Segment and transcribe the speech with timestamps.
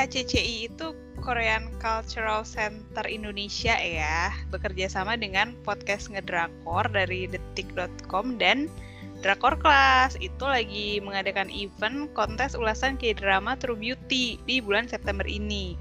[0.00, 8.72] KCCI itu Korean Cultural Center Indonesia ya, bekerja sama dengan podcast ngedrakor dari detik.com dan
[9.20, 15.76] Drakor Class itu lagi mengadakan event kontes ulasan K-drama True Beauty di bulan September ini.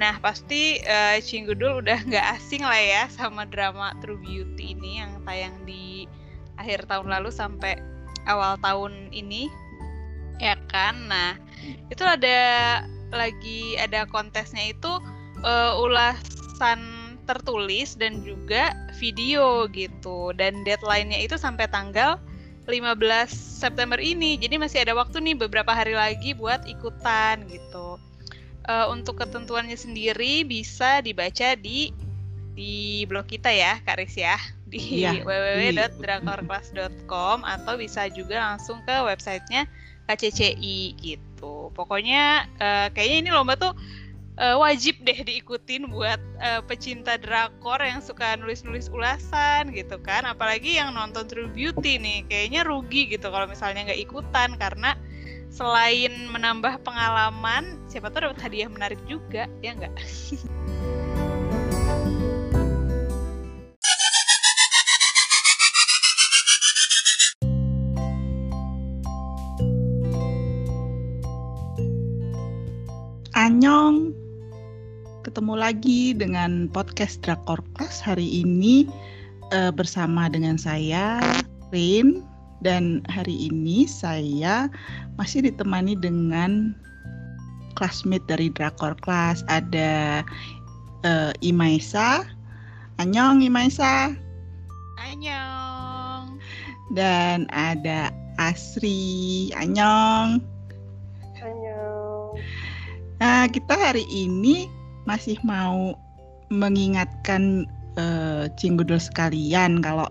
[0.00, 5.20] Nah, pasti uh, Cinggudul udah nggak asing lah ya sama drama True Beauty ini yang
[5.28, 6.08] tayang di
[6.56, 7.76] akhir tahun lalu sampai
[8.24, 9.52] awal tahun ini.
[10.40, 11.12] Ya kan?
[11.12, 11.36] Nah,
[11.92, 12.40] itu ada
[13.12, 14.92] lagi ada kontesnya itu
[15.44, 16.80] uh, ulasan
[17.28, 20.32] tertulis dan juga video gitu.
[20.32, 22.16] Dan deadline-nya itu sampai tanggal
[22.68, 24.36] 15 September ini.
[24.40, 27.98] Jadi masih ada waktu nih beberapa hari lagi buat ikutan gitu.
[28.68, 31.88] Uh, untuk ketentuannya sendiri bisa dibaca di
[32.52, 34.34] di blog kita ya, Kak Riz ya,
[34.68, 39.64] di ya, www.drakorclass.com atau bisa juga langsung ke websitenya
[40.10, 41.27] KCCI gitu.
[41.72, 43.72] Pokoknya uh, kayaknya ini lomba tuh
[44.38, 50.26] uh, wajib deh diikutin buat uh, pecinta drakor yang suka nulis-nulis ulasan gitu kan.
[50.26, 54.58] Apalagi yang nonton True Beauty nih kayaknya rugi gitu kalau misalnya nggak ikutan.
[54.58, 54.94] Karena
[55.48, 59.94] selain menambah pengalaman siapa tahu dapat hadiah menarik juga ya nggak
[73.48, 74.12] Anyong
[75.24, 78.84] ketemu lagi dengan podcast Drakor Class hari ini
[79.56, 81.16] uh, bersama dengan saya
[81.72, 82.20] Rin.
[82.60, 84.68] Dan hari ini saya
[85.16, 86.76] masih ditemani dengan
[87.72, 90.20] classmate dari Drakor Class ada
[91.08, 92.28] uh, Imaisa.
[93.00, 94.12] Anyong Imaisa.
[95.00, 96.36] Anyong.
[96.92, 99.48] Dan ada Asri.
[99.56, 100.57] Anyong
[103.18, 104.70] Nah, kita hari ini
[105.06, 105.98] masih mau
[106.48, 107.66] mengingatkan
[107.98, 110.06] uh, Cinggudul sekalian kalau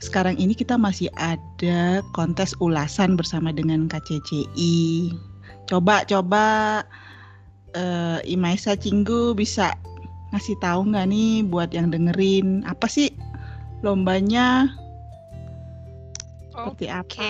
[0.00, 5.12] sekarang ini kita masih ada kontes ulasan bersama dengan KCCI.
[5.68, 6.44] Coba coba
[7.76, 9.72] uh, Imaisa Cinggu bisa
[10.32, 13.12] ngasih tahu nggak nih buat yang dengerin apa sih
[13.80, 14.72] lombanya?
[16.52, 17.28] Seperti apa?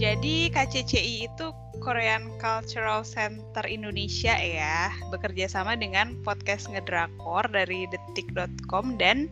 [0.00, 1.46] Jadi KCCI itu
[1.82, 9.26] Korean Cultural Center Indonesia ya, bekerja sama dengan podcast ngedrakor dari detik.com dan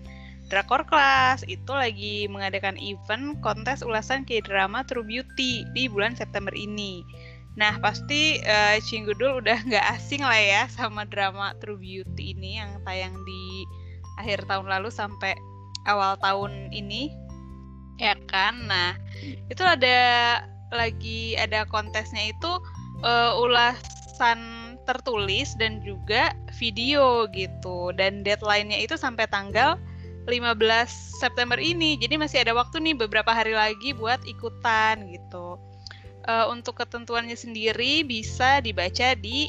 [0.50, 7.06] Drakor Class itu lagi mengadakan event kontes ulasan K-drama True Beauty di bulan September ini.
[7.54, 12.82] Nah, pasti uh, Cinggudul udah nggak asing lah ya sama drama True Beauty ini yang
[12.82, 13.62] tayang di
[14.18, 15.38] akhir tahun lalu sampai
[15.86, 17.14] awal tahun ini.
[18.30, 18.70] Kan?
[18.70, 18.94] Nah,
[19.50, 19.98] itu ada
[20.70, 22.62] lagi ada kontesnya itu
[23.02, 24.38] uh, ulasan
[24.86, 27.90] tertulis dan juga video gitu.
[27.94, 29.76] Dan deadline-nya itu sampai tanggal
[30.30, 30.56] 15
[31.20, 31.98] September ini.
[31.98, 35.58] Jadi masih ada waktu nih beberapa hari lagi buat ikutan gitu.
[36.28, 39.48] Uh, untuk ketentuannya sendiri bisa dibaca di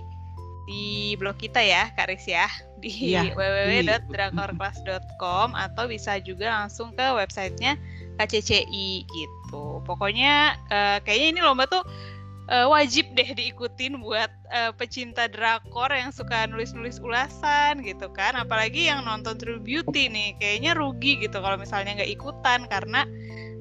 [0.71, 2.47] di blog kita ya Kak Riz ya
[2.79, 7.75] di ya, www.drakorclass.com atau bisa juga langsung ke websitenya
[8.19, 9.83] KCCI gitu.
[9.83, 11.83] Pokoknya uh, kayaknya ini lomba tuh
[12.51, 18.35] uh, wajib deh diikutin buat uh, pecinta drakor yang suka nulis-nulis ulasan gitu kan.
[18.35, 23.07] Apalagi yang nonton True Beauty nih, kayaknya rugi gitu kalau misalnya nggak ikutan karena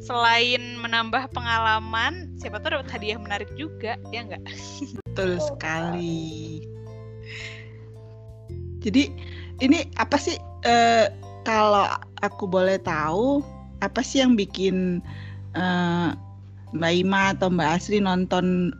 [0.01, 4.43] selain menambah pengalaman, siapa tahu dapat hadiah menarik juga, ya nggak?
[5.07, 6.65] Betul sekali.
[8.81, 9.13] Jadi
[9.61, 11.07] ini apa sih uh,
[11.45, 11.85] kalau
[12.25, 13.45] aku boleh tahu
[13.81, 15.01] apa sih yang bikin
[15.57, 16.13] uh,
[16.77, 18.71] Mbak Ima atau Mbak Asri nonton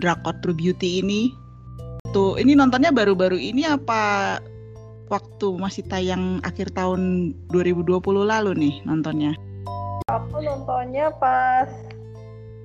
[0.00, 1.30] Drakor True Beauty ini?
[2.10, 4.36] Tuh, ini nontonnya baru-baru ini apa
[5.12, 9.32] waktu masih tayang akhir tahun 2020 lalu nih nontonnya?
[10.10, 11.70] Aku nontonnya pas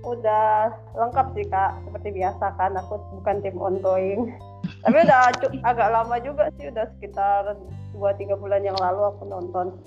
[0.01, 2.73] udah lengkap sih kak, seperti biasa kan.
[2.77, 4.33] Aku bukan tim ongoing.
[4.85, 5.19] Tapi udah
[5.65, 7.57] agak lama juga sih, udah sekitar
[7.97, 9.77] 2-3 bulan yang lalu aku nonton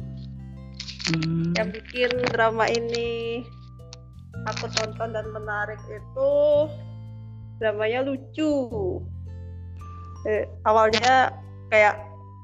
[1.10, 1.56] hmm.
[1.56, 3.42] yang bikin drama ini
[4.44, 6.32] aku tonton dan menarik itu
[7.58, 8.52] dramanya lucu.
[10.24, 11.32] Eh, awalnya
[11.68, 12.00] kayak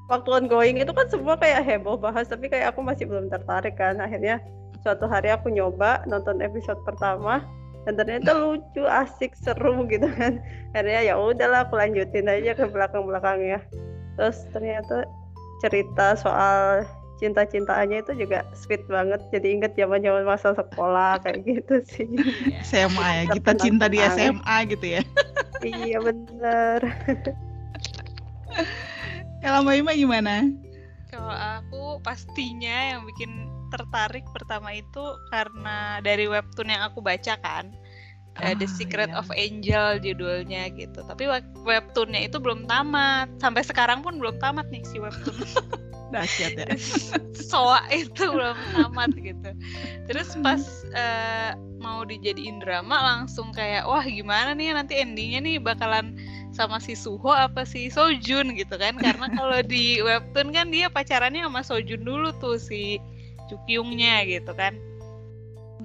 [0.09, 3.97] waktu ongoing itu kan semua kayak heboh bahas tapi kayak aku masih belum tertarik kan.
[4.01, 4.41] Akhirnya
[4.81, 7.45] suatu hari aku nyoba nonton episode pertama
[7.85, 10.41] dan ternyata lucu asik seru gitu kan.
[10.73, 13.61] Akhirnya ya udahlah aku lanjutin aja ke belakang belakangnya
[14.19, 15.07] terus ternyata
[15.63, 16.85] cerita soal
[17.21, 19.21] cinta-cintaannya itu juga sweet banget.
[19.29, 22.09] Jadi inget zaman-zaman masa sekolah kayak gitu sih.
[22.65, 25.01] SMA ya, kita cinta di SMA gitu ya.
[25.61, 26.81] iya bener.
[29.45, 30.49] Kalau Mbak Ima gimana?
[31.09, 37.69] Kalau aku pastinya yang bikin tertarik pertama itu karena dari webtoon yang aku baca kan.
[38.39, 39.19] Uh, The Secret iya.
[39.19, 41.03] of Angel judulnya gitu.
[41.03, 43.27] Tapi web- webtoonnya itu belum tamat.
[43.43, 45.35] Sampai sekarang pun belum tamat nih si webtoon.
[46.11, 46.67] Dahsyat ya.
[47.51, 49.49] Soa itu belum tamat gitu.
[50.11, 50.61] Terus pas
[50.93, 56.13] eh, mau dijadiin drama langsung kayak wah gimana nih nanti endingnya nih bakalan
[56.51, 58.99] sama si Suho apa si Sojun gitu kan?
[58.99, 62.99] Karena kalau di webtoon kan dia pacarannya sama Sojun dulu tuh si
[63.49, 64.75] Jukyungnya gitu kan.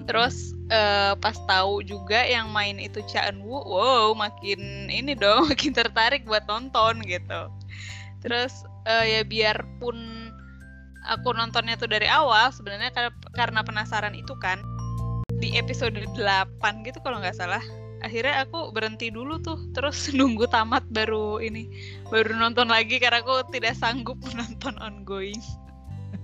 [0.05, 5.47] Terus eh, pas tahu juga yang main itu Cha Eun Woo, wow makin ini dong,
[5.51, 7.49] makin tertarik buat nonton gitu.
[8.21, 8.53] Terus
[8.85, 10.16] eh, ya biarpun
[11.07, 14.59] aku nontonnya tuh dari awal sebenarnya kar- karena penasaran itu kan
[15.37, 17.61] di episode 8 gitu kalau nggak salah
[18.05, 21.69] akhirnya aku berhenti dulu tuh terus nunggu tamat baru ini
[22.13, 25.39] baru nonton lagi karena aku tidak sanggup menonton ongoing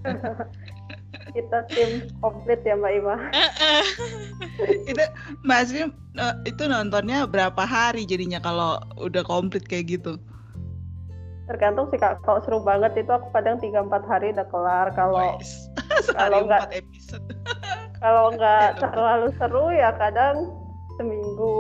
[1.14, 3.16] Kita tim komplit ya Mbak Ima.
[4.90, 5.04] itu
[5.46, 10.18] Mbak Asri eh, itu nontonnya berapa hari jadinya kalau udah komplit kayak gitu?
[11.44, 12.22] Tergantung sih kak.
[12.22, 14.88] Kalau seru banget itu aku kadang 3-4 hari udah kelar.
[14.94, 15.36] Kalau
[16.18, 16.82] kalau nggak- empat
[17.98, 20.52] kalau nggak terlalu seru ya kadang
[20.94, 21.56] seminggu,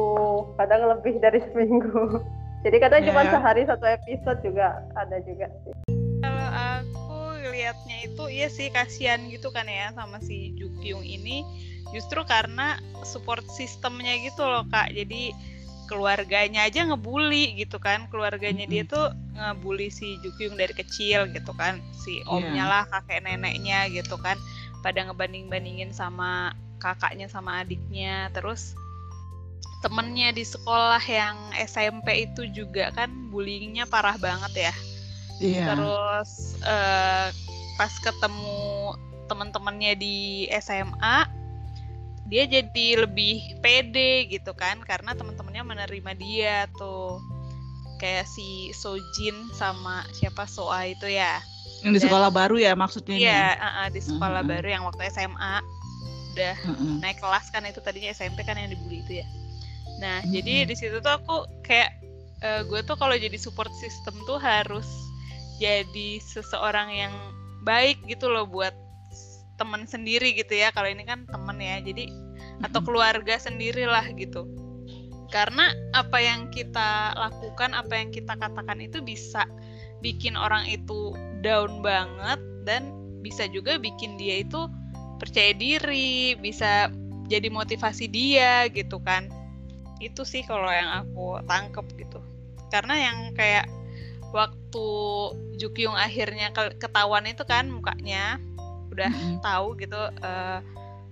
[0.55, 2.19] kadang lebih dari seminggu.
[2.63, 3.11] Jadi kadang Ya.
[3.11, 5.75] cuma sehari satu episode juga ada juga sih.
[6.23, 6.47] kalau
[6.79, 7.19] aku
[7.51, 11.43] lihatnya itu iya sih kasihan gitu kan ya sama si Jukyung ini
[11.91, 15.35] justru karena support sistemnya gitu loh kak jadi
[15.85, 21.81] keluarganya aja ngebully gitu kan keluarganya dia tuh ngebully si Jukyung dari kecil gitu kan.
[21.93, 22.29] Si Iya.
[22.29, 24.37] omnya lah kakek neneknya gitu kan.
[24.85, 28.29] Pada ngebanding bandingin sama kakaknya sama adiknya.
[28.31, 28.77] Terus
[29.83, 34.75] temennya di sekolah yang SMP itu juga kan bullyingnya parah banget ya.
[35.43, 35.75] Iya.
[35.75, 37.27] terus eh,
[37.75, 38.93] pas ketemu
[39.27, 41.25] teman-temannya di SMA
[42.29, 44.79] dia jadi lebih pede gitu kan.
[44.85, 47.19] Karena teman-temannya menerima dia tuh
[48.03, 51.39] kayak si Sojin sama siapa Soa itu ya
[51.79, 54.51] Yang di dan- sekolah baru ya maksudnya iya eh, eh, di sekolah Mhm.
[54.51, 55.63] baru yang waktu SMA
[56.33, 56.93] udah Heeh.
[56.99, 59.27] naik kelas kan itu tadinya SMP kan yang dibully itu ya.
[60.01, 60.33] Nah, Mm-mm.
[60.33, 61.93] jadi di situ tuh aku kayak
[62.41, 64.89] eh, gue tuh kalau jadi support system tuh harus
[65.61, 67.13] jadi seseorang yang
[67.61, 68.73] baik gitu loh buat
[69.55, 70.73] teman sendiri gitu ya.
[70.73, 71.77] Kalau ini kan temen ya.
[71.79, 72.09] Jadi
[72.59, 74.43] atau keluarga sendirilah gitu.
[75.33, 79.49] Karena apa yang kita lakukan, apa yang kita katakan itu bisa
[80.05, 82.37] bikin orang itu down banget
[82.69, 82.93] dan
[83.25, 84.69] bisa juga bikin dia itu
[85.17, 86.93] percaya diri, bisa
[87.25, 89.25] jadi motivasi dia gitu kan.
[89.97, 92.21] Itu sih kalau yang aku tangkep gitu.
[92.69, 93.65] Karena yang kayak
[94.29, 94.87] waktu
[95.57, 98.37] Jukyung akhirnya ke- ketahuan itu kan mukanya
[98.93, 99.41] udah Mm-mm.
[99.41, 100.59] tahu gitu eh,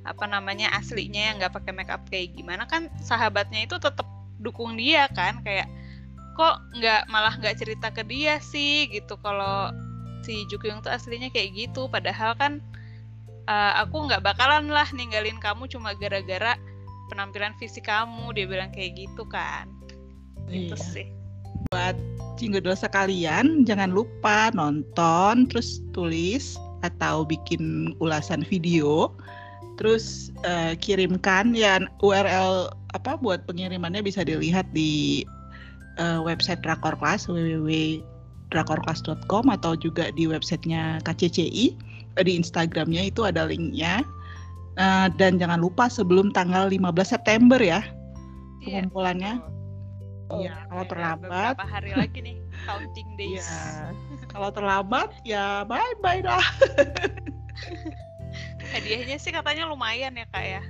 [0.02, 4.06] apa namanya aslinya yang nggak pakai make up kayak gimana kan sahabatnya itu tetap
[4.42, 5.70] dukung dia kan kayak
[6.34, 8.90] kok nggak malah nggak cerita ke dia sih?
[8.90, 9.20] gitu.
[9.22, 9.70] Kalau
[10.26, 11.86] si Jukyung tuh aslinya kayak gitu.
[11.92, 12.64] Padahal kan
[13.46, 16.58] eh, aku nggak bakalan lah ninggalin kamu cuma gara-gara
[17.14, 18.34] penampilan fisik kamu.
[18.34, 19.70] Dia bilang kayak gitu kan.
[20.50, 20.78] Itu Iya.
[20.80, 21.08] sih.
[22.40, 29.14] Cinggo dosa kalian jangan lupa nonton terus tulis atau bikin ulasan video
[29.82, 35.26] terus eh, kirimkan ya URL apa buat pengirimannya bisa dilihat di
[35.98, 43.50] eh, website Drakor Class www.drakorclass.com atau juga di websitenya KCCI Eh, di Instagramnya itu ada
[43.50, 44.06] linknya
[44.78, 47.82] Eh, dan jangan lupa sebelum tanggal 15 September ya
[48.62, 48.86] Iya.
[48.86, 49.42] pengumpulannya
[50.32, 53.92] Oh, Iya, kalau terlambat beberapa hari lagi nih counting days Iya.
[54.30, 56.40] Kalau terlambat ya bye bye dah.
[58.72, 60.62] hadiahnya sih katanya lumayan ya kak ya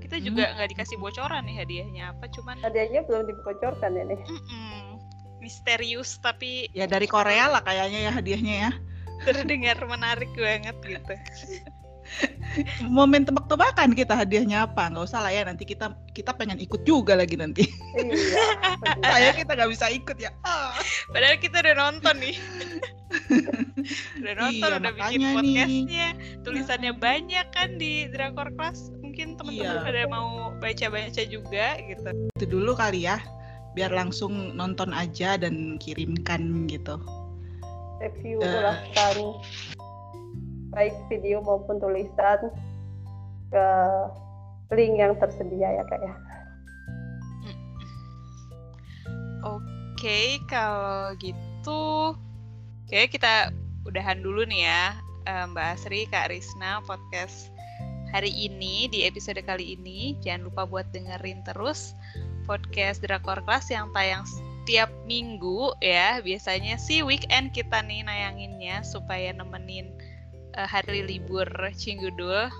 [0.00, 0.26] kita Hmm.
[0.26, 4.18] juga nggak dikasih bocoran nih hadiahnya apa cuman Hadiahnya belum dibocorkan ya nih.
[4.20, 4.98] mm-mm,
[5.38, 8.70] misterius tapi Ya dari Korea lah kayaknya ya hadiahnya ya.
[9.22, 11.14] terdengar menarik banget gitu
[12.90, 14.90] Momen tebak-tebakan kita hadiahnya apa?
[14.90, 17.62] Nggak usah lah ya nanti kita kita pengen ikut juga lagi nanti.
[17.94, 18.42] Iya.
[18.98, 20.34] Kayak kita nggak bisa ikut ya.
[20.42, 20.74] Ah.
[21.06, 22.34] padahal kita udah nonton nih
[24.22, 25.34] udah nonton Iya, udah bikin nih.
[25.34, 26.06] podcastnya
[26.42, 29.82] tulisannya banyak kan di Drakor Class mungkin teman-teman Iya.
[29.82, 33.18] pada mau baca-baca juga gitu Itu dulu kali ya.
[33.70, 36.98] Biar langsung nonton aja dan kirimkan gitu.
[37.98, 38.50] Review Eh.
[38.50, 39.16] ulasan.
[40.70, 42.38] baik video maupun tulisan
[43.50, 43.66] ke
[44.70, 46.14] link yang tersedia ya kak ya.
[49.42, 52.14] Oke, kalau gitu,
[52.90, 53.54] oke kita
[53.86, 54.98] udahan dulu nih ya,
[55.30, 57.46] eh, Mbak Asri, Kak Risna, podcast
[58.10, 60.18] hari ini di episode kali ini.
[60.18, 61.94] Jangan lupa buat dengerin terus
[62.50, 66.18] podcast Drakor Class yang tayang setiap minggu ya.
[66.18, 69.94] Biasanya sih weekend kita nih nayanginnya supaya nemenin
[70.58, 71.46] uh, hari libur
[71.78, 72.50] Cinggudul.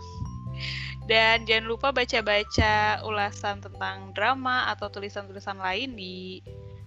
[1.11, 6.39] Dan jangan lupa baca-baca ulasan tentang drama atau tulisan-tulisan lain di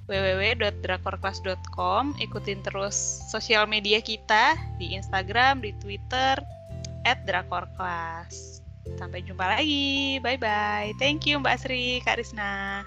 [0.08, 2.16] www.drakorclass.com.
[2.20, 2.96] Ikutin terus
[3.30, 6.44] sosial media kita di Instagram, di Twitter,
[7.04, 8.62] at Drakorclass.
[9.00, 10.20] Sampai jumpa lagi.
[10.20, 11.00] Bye-bye.
[11.00, 12.84] Thank you Mbak Sri, Kak Risna.